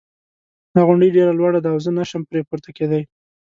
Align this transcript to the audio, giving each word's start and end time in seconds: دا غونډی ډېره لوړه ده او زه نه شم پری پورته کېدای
دا 0.73 0.81
غونډی 0.87 1.09
ډېره 1.17 1.31
لوړه 1.39 1.59
ده 1.63 1.69
او 1.73 1.79
زه 1.85 1.91
نه 1.97 2.03
شم 2.09 2.21
پری 2.29 2.41
پورته 2.49 2.69
کېدای 2.77 3.03